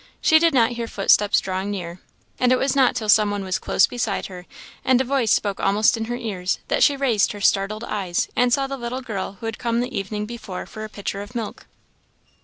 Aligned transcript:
She 0.19 0.39
did 0.39 0.51
not 0.51 0.71
hear 0.71 0.87
footsteps 0.87 1.39
drawing 1.39 1.69
near, 1.69 1.99
and 2.39 2.51
it 2.51 2.57
was 2.57 2.75
not 2.75 2.95
till 2.95 3.07
some 3.07 3.29
one 3.29 3.43
was 3.43 3.59
close 3.59 3.85
beside 3.85 4.25
her, 4.25 4.47
and 4.83 4.99
a 4.99 5.03
voice 5.03 5.29
spoke 5.29 5.59
almost 5.59 5.95
in 5.95 6.05
her 6.05 6.15
ears, 6.15 6.57
that 6.69 6.81
she 6.81 6.97
raised 6.97 7.33
her 7.33 7.39
startled 7.41 7.83
eyes 7.83 8.27
and 8.35 8.51
saw 8.51 8.65
the 8.65 8.77
little 8.77 9.01
girl 9.03 9.33
who 9.33 9.45
had 9.45 9.59
come 9.59 9.79
the 9.79 9.95
evening 9.95 10.25
before 10.25 10.65
for 10.65 10.83
a 10.83 10.89
pitcher 10.89 11.21
of 11.21 11.35
milk. 11.35 11.67